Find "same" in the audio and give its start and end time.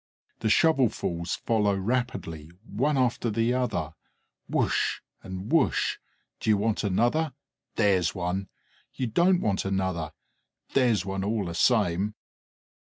11.53-12.15